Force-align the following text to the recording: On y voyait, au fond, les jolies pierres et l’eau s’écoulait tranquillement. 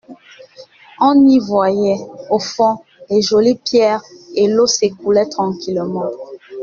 On 0.99 1.13
y 1.27 1.37
voyait, 1.37 1.99
au 2.31 2.39
fond, 2.39 2.77
les 3.11 3.21
jolies 3.21 3.59
pierres 3.63 4.01
et 4.33 4.47
l’eau 4.47 4.65
s’écoulait 4.65 5.29
tranquillement. 5.29 6.09